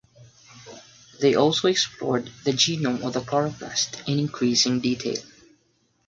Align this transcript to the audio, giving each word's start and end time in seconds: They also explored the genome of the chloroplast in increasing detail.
They 1.19 1.35
also 1.35 1.67
explored 1.67 2.31
the 2.43 2.49
genome 2.53 3.03
of 3.03 3.13
the 3.13 3.19
chloroplast 3.21 4.07
in 4.09 4.17
increasing 4.17 4.79
detail. 4.79 5.21